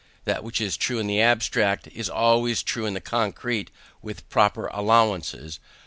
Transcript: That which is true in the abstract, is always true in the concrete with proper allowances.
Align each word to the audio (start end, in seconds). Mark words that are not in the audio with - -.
That 0.25 0.43
which 0.43 0.59
is 0.59 0.77
true 0.77 0.97
in 0.97 1.05
the 1.05 1.21
abstract, 1.21 1.85
is 1.93 2.09
always 2.09 2.63
true 2.63 2.87
in 2.87 2.95
the 2.95 2.99
concrete 3.01 3.69
with 4.01 4.27
proper 4.29 4.65
allowances. 4.73 5.59